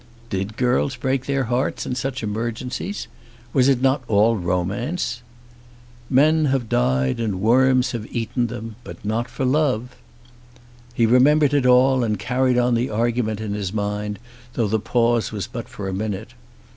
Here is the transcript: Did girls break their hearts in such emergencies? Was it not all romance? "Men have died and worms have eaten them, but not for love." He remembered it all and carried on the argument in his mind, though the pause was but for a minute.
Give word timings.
Did 0.31 0.57
girls 0.57 0.95
break 0.95 1.27
their 1.27 1.43
hearts 1.43 1.85
in 1.85 1.93
such 1.93 2.23
emergencies? 2.23 3.07
Was 3.53 3.67
it 3.67 3.83
not 3.83 4.03
all 4.07 4.35
romance? 4.35 5.21
"Men 6.09 6.45
have 6.45 6.67
died 6.67 7.19
and 7.19 7.39
worms 7.39 7.91
have 7.91 8.07
eaten 8.11 8.47
them, 8.47 8.77
but 8.83 9.05
not 9.05 9.29
for 9.29 9.45
love." 9.45 9.95
He 10.95 11.05
remembered 11.05 11.53
it 11.53 11.67
all 11.67 12.03
and 12.03 12.17
carried 12.17 12.57
on 12.57 12.73
the 12.73 12.89
argument 12.89 13.39
in 13.39 13.53
his 13.53 13.71
mind, 13.73 14.17
though 14.53 14.67
the 14.67 14.79
pause 14.79 15.31
was 15.31 15.45
but 15.45 15.69
for 15.69 15.87
a 15.87 15.93
minute. 15.93 16.31